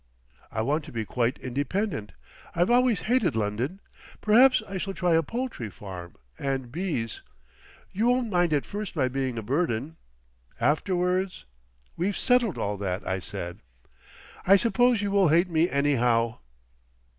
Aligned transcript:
"I 0.51 0.63
want 0.63 0.83
to 0.85 0.91
be 0.91 1.05
quite 1.05 1.37
independent. 1.37 2.13
I've 2.55 2.71
always 2.71 3.01
hated 3.01 3.35
London. 3.35 3.81
Perhaps 4.19 4.63
I 4.67 4.79
shall 4.79 4.95
try 4.95 5.13
a 5.13 5.21
poultry 5.21 5.69
farm 5.69 6.15
and 6.39 6.71
bees. 6.71 7.21
You 7.91 8.07
won't 8.07 8.31
mind 8.31 8.51
at 8.51 8.65
first 8.65 8.95
my 8.95 9.07
being 9.07 9.37
a 9.37 9.43
burden. 9.43 9.97
Afterwards—" 10.59 11.45
"We've 11.95 12.17
settled 12.17 12.57
all 12.57 12.77
that," 12.77 13.07
I 13.07 13.19
said. 13.19 13.59
"I 14.43 14.55
suppose 14.55 15.03
you 15.03 15.11
will 15.11 15.27
hate 15.27 15.51
me 15.51 15.69
anyhow..." 15.69 16.39